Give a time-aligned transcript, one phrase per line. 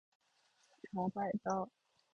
[0.93, 1.69] 茶百道